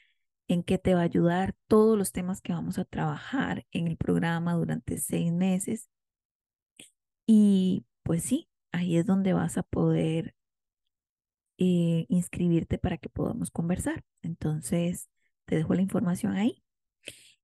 en 0.48 0.62
qué 0.62 0.78
te 0.78 0.94
va 0.94 1.02
a 1.02 1.04
ayudar, 1.04 1.54
todos 1.66 1.98
los 1.98 2.12
temas 2.12 2.40
que 2.40 2.54
vamos 2.54 2.78
a 2.78 2.86
trabajar 2.86 3.66
en 3.72 3.88
el 3.88 3.98
programa 3.98 4.54
durante 4.54 4.96
seis 4.96 5.32
meses. 5.32 5.90
Y 7.26 7.84
pues 8.04 8.24
sí, 8.24 8.48
ahí 8.72 8.96
es 8.96 9.04
donde 9.06 9.34
vas 9.34 9.58
a 9.58 9.62
poder 9.62 10.34
eh, 11.58 12.06
inscribirte 12.08 12.78
para 12.78 12.96
que 12.96 13.10
podamos 13.10 13.50
conversar. 13.50 14.02
Entonces, 14.22 15.10
te 15.44 15.56
dejo 15.56 15.74
la 15.74 15.82
información 15.82 16.34
ahí 16.36 16.62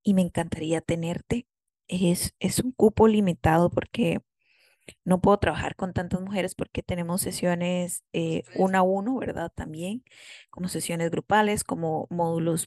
y 0.03 0.15
me 0.15 0.23
encantaría 0.23 0.81
tenerte. 0.81 1.47
Es, 1.89 2.35
es 2.41 2.61
un 2.61 2.73
cupo 2.73 3.09
limitado 3.09 3.71
porque 3.71 4.23
no 5.05 5.21
puedo 5.21 5.39
trabajar 5.39 5.77
con 5.77 5.93
tantas 5.93 6.21
mujeres 6.21 6.55
porque 6.55 6.83
tenemos 6.83 7.21
sesiones 7.23 8.05
eh, 8.13 8.43
uno 8.57 8.79
a 8.79 8.83
uno, 8.83 9.17
¿verdad? 9.19 9.53
También, 9.55 10.05
como 10.51 10.69
sesiones 10.69 11.11
grupales, 11.11 11.65
como 11.65 12.07
módulos 12.11 12.67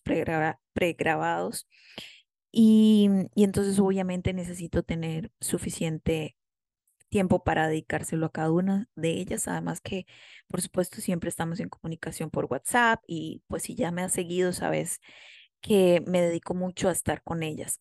pregrabados. 0.73 1.67
Y, 2.51 3.10
y 3.36 3.43
entonces 3.43 3.80
obviamente 3.80 4.34
necesito 4.34 4.84
tener 4.84 5.32
suficiente 5.41 6.36
tiempo 7.10 7.43
para 7.43 7.67
dedicárselo 7.67 8.25
a 8.27 8.32
cada 8.32 8.51
una 8.51 8.89
de 8.95 9.12
ellas. 9.12 9.47
Además 9.47 9.82
que, 9.82 10.06
por 10.47 10.62
supuesto, 10.62 11.01
siempre 11.01 11.30
estamos 11.30 11.60
en 11.60 11.69
comunicación 11.69 12.30
por 12.30 12.45
WhatsApp 12.45 13.01
y 13.08 13.43
pues 13.47 13.63
si 13.63 13.75
ya 13.75 13.91
me 13.91 14.03
has 14.03 14.13
seguido, 14.13 14.53
sabes 14.53 14.99
que 15.62 16.03
me 16.08 16.21
dedico 16.21 16.53
mucho 16.56 16.89
a 16.89 16.91
estar 16.93 17.23
con 17.23 17.43
ellas. 17.43 17.80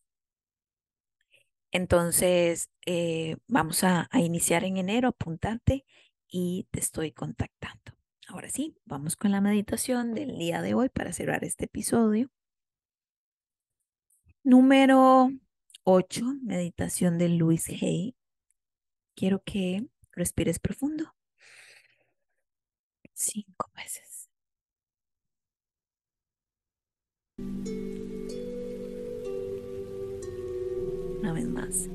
Entonces, 1.71 2.69
eh, 2.85 3.37
vamos 3.47 3.83
a, 3.83 4.09
iniciar 4.13 4.63
en 4.63 4.77
enero, 4.77 5.09
apuntante 5.09 5.85
y 6.27 6.67
te 6.71 6.79
estoy 6.79 7.11
contactando. 7.11 7.93
Ahora 8.27 8.49
sí, 8.49 8.75
vamos 8.85 9.15
con 9.15 9.31
la 9.31 9.41
meditación 9.41 10.13
del 10.13 10.37
día 10.37 10.61
de 10.61 10.73
hoy 10.73 10.89
para 10.89 11.13
cerrar 11.13 11.43
este 11.43 11.65
episodio. 11.65 12.29
Número 14.43 15.29
8, 15.83 16.25
meditación 16.41 17.17
de 17.17 17.29
Luis 17.29 17.69
Hay. 17.69 18.15
Quiero 19.15 19.41
que 19.43 19.87
respires 20.13 20.59
profundo. 20.59 21.15
Cinco 23.13 23.71
veces. 23.75 24.29
Vez 31.37 31.47
más. 31.47 31.89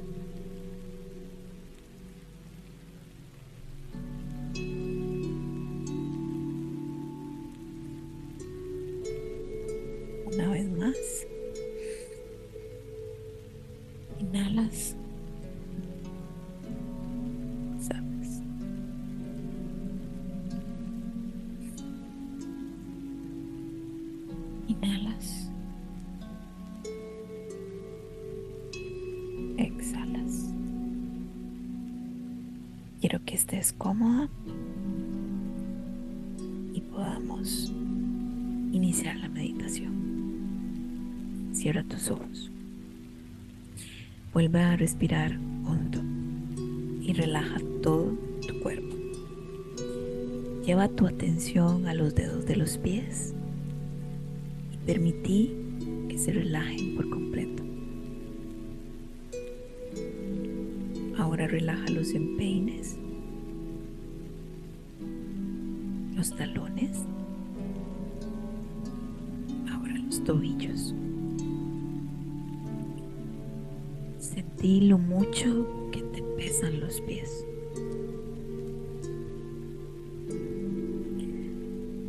Una 10.27 10.51
vez 10.51 10.71
más. 10.71 11.27
Inhalas. 14.21 14.97
Y 36.73 36.81
podamos 36.81 37.71
iniciar 38.73 39.17
la 39.17 39.29
meditación. 39.29 39.93
Cierra 41.53 41.85
tus 41.85 42.11
ojos. 42.11 42.51
Vuelve 44.33 44.61
a 44.61 44.77
respirar 44.77 45.39
hondo 45.67 46.03
y 47.03 47.13
relaja 47.13 47.61
todo 47.83 48.17
tu 48.47 48.59
cuerpo. 48.61 48.97
Lleva 50.65 50.89
tu 50.89 51.07
atención 51.07 51.87
a 51.87 51.93
los 51.93 52.15
dedos 52.15 52.47
de 52.47 52.57
los 52.57 52.79
pies 52.79 53.35
y 54.73 54.79
permití 54.87 55.55
que 56.09 56.17
se 56.17 56.33
relajen 56.33 56.97
por 56.97 57.11
completo. 57.11 57.63
Ahora 61.19 61.47
relaja 61.47 61.91
los 61.91 62.15
empeines, 62.15 62.97
los 66.23 66.37
talones, 66.37 67.05
ahora 69.73 69.93
los 70.07 70.23
tobillos. 70.23 70.95
Sentí 74.21 74.83
lo 74.83 74.99
mucho 74.99 75.67
que 75.91 76.01
te 76.01 76.23
pesan 76.37 76.79
los 76.79 77.01
pies. 77.01 77.45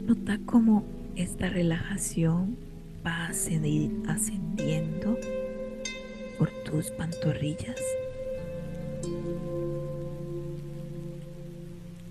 Nota 0.06 0.38
cómo 0.46 0.84
esta 1.16 1.50
relajación 1.50 2.56
va 3.04 3.30
ascendiendo 3.30 5.18
por 6.38 6.52
tus 6.66 6.92
pantorrillas 6.92 7.82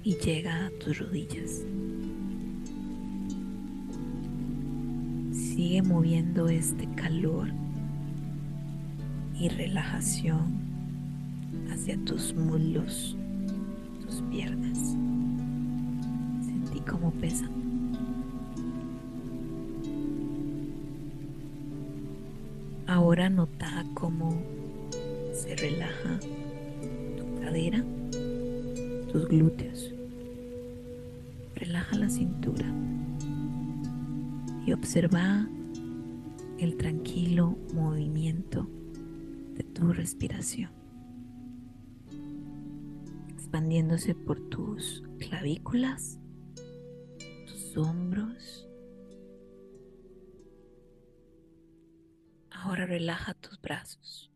y 0.04 0.16
llega 0.16 0.66
a 0.66 0.70
tus 0.70 0.98
rodillas. 0.98 1.64
Sigue 5.32 5.82
moviendo 5.82 6.48
este 6.48 6.88
calor 6.94 7.48
y 9.38 9.48
relajación 9.48 10.60
hacia 11.70 11.96
tus 12.04 12.34
muslos, 12.34 13.16
tus 14.04 14.22
piernas. 14.30 14.78
Sentí 16.44 16.80
cómo 16.80 17.10
pesan. 17.12 17.50
Ahora 22.86 23.30
nota 23.30 23.84
cómo 23.94 24.42
se 25.32 25.56
relaja 25.56 26.20
tu 27.16 27.40
cadera, 27.40 27.84
tus 29.12 29.28
glúteos. 29.28 29.92
Relaja 31.54 31.96
la 31.96 32.08
cintura 32.08 32.66
y 34.66 34.72
observa 34.72 35.46
el 36.58 36.76
tranquilo 36.76 37.58
movimiento 37.74 38.66
de 39.54 39.64
tu 39.64 39.92
respiración, 39.92 40.70
expandiéndose 43.28 44.14
por 44.14 44.40
tus 44.48 45.02
clavículas, 45.18 46.18
tus 47.46 47.76
hombros, 47.76 48.66
Ahora 52.64 52.86
relaja 52.86 53.34
tus 53.34 53.60
brazos. 53.60 54.30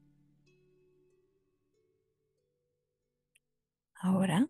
Ahora 3.94 4.48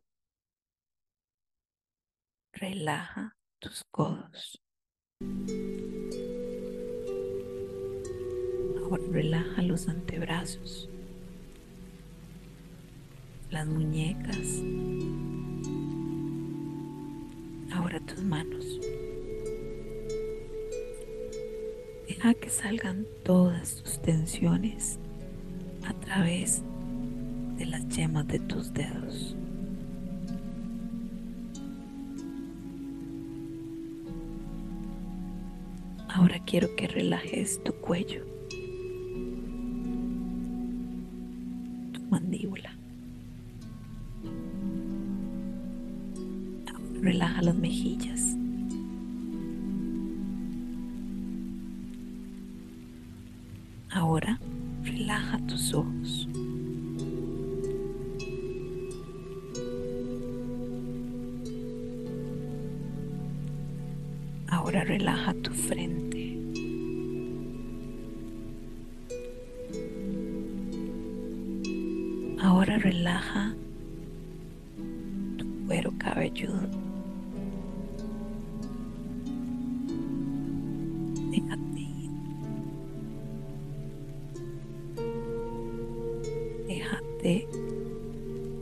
relaja 2.57 3.37
tus 3.61 3.85
codos. 3.90 4.62
Ahora 8.83 9.03
relaja 9.11 9.62
los 9.62 9.88
antebrazos, 9.88 10.88
las 13.51 13.66
muñecas. 13.66 14.62
Ahora 17.73 18.01
tus 18.01 18.23
manos. 18.23 18.81
Deja 22.09 22.33
que 22.35 22.49
salgan 22.49 23.07
todas 23.25 23.83
tus 23.83 24.01
tensiones 24.01 24.99
a 25.87 25.92
través 25.95 26.62
de 27.59 27.66
las 27.66 27.87
yemas 27.88 28.27
de 28.29 28.38
tus 28.38 28.73
dedos. 28.73 29.37
Ahora 36.16 36.38
quiero 36.46 36.74
que 36.76 36.88
relajes 36.88 37.62
tu 37.62 37.74
cuello, 37.74 38.24
tu 41.92 42.00
mandíbula. 42.09 42.74
relaja 47.02 47.42
las 47.42 47.55
mejillas. 47.55 48.36
Ahora 72.40 72.79
relaja 72.79 73.55
tu 75.38 75.46
cuero 75.66 75.92
cabelludo. 75.99 76.87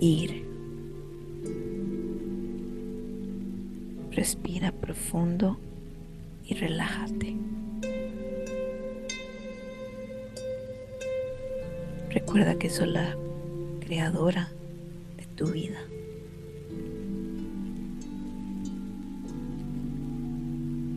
ir. 0.01 0.45
Respira 4.11 4.73
profundo 4.73 5.59
y 6.47 6.55
relájate. 6.55 7.37
Recuerda 12.11 12.55
que 12.57 12.71
soy 12.71 12.91
la 12.91 13.17
creadora 13.95 14.49
de 15.17 15.25
tu 15.37 15.47
vida. 15.53 15.81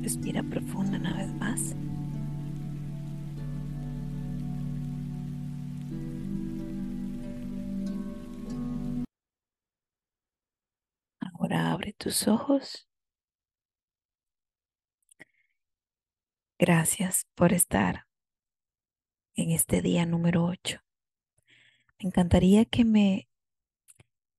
Respira 0.01 0.41
profundo 0.41 0.97
una 0.97 1.13
vez 1.15 1.31
más. 1.35 1.75
abre 11.49 11.93
tus 11.93 12.27
ojos. 12.27 12.89
Gracias 16.59 17.25
por 17.35 17.53
estar 17.53 18.05
en 19.35 19.51
este 19.51 19.81
día 19.81 20.05
número 20.05 20.43
8. 20.45 20.86
Me 21.99 22.09
encantaría 22.09 22.65
que 22.65 22.85
me 22.85 23.27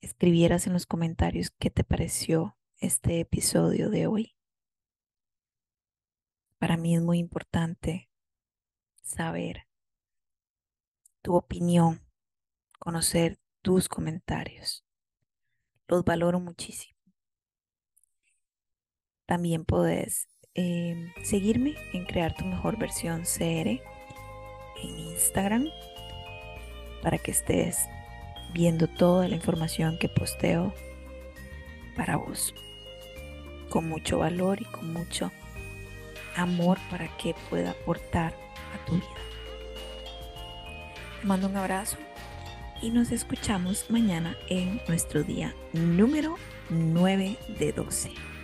escribieras 0.00 0.68
en 0.68 0.74
los 0.74 0.86
comentarios 0.86 1.50
qué 1.58 1.70
te 1.70 1.82
pareció 1.82 2.56
este 2.76 3.18
episodio 3.18 3.90
de 3.90 4.06
hoy. 4.06 4.36
Para 6.58 6.76
mí 6.76 6.94
es 6.94 7.02
muy 7.02 7.18
importante 7.18 8.08
saber 9.02 9.66
tu 11.22 11.34
opinión, 11.34 12.00
conocer 12.78 13.40
tus 13.62 13.88
comentarios. 13.88 14.84
Los 15.88 16.04
valoro 16.04 16.38
muchísimo. 16.38 16.96
También 19.26 19.64
puedes 19.64 20.28
em, 20.54 21.12
seguirme 21.24 21.74
en 21.92 22.06
Crear 22.06 22.36
tu 22.36 22.44
mejor 22.44 22.78
versión 22.78 23.22
CR 23.22 23.82
en 24.80 24.98
Instagram 24.98 25.66
para 27.02 27.18
que 27.18 27.30
estés 27.30 27.88
viendo 28.52 28.86
toda 28.88 29.28
la 29.28 29.34
información 29.34 29.98
que 29.98 30.08
posteo 30.08 30.74
para 31.96 32.16
vos 32.16 32.54
con 33.68 33.88
mucho 33.88 34.18
valor 34.18 34.60
y 34.60 34.64
con 34.64 34.92
mucho 34.92 35.30
amor 36.36 36.78
para 36.90 37.08
que 37.16 37.34
pueda 37.50 37.72
aportar 37.72 38.32
a 38.74 38.86
tu 38.86 38.94
vida. 38.94 39.06
Te 41.20 41.26
mando 41.26 41.48
un 41.48 41.56
abrazo 41.56 41.96
y 42.80 42.90
nos 42.90 43.10
escuchamos 43.10 43.90
mañana 43.90 44.36
en 44.48 44.80
nuestro 44.88 45.24
día 45.24 45.54
número 45.72 46.36
9 46.70 47.36
de 47.58 47.72
12. 47.72 48.37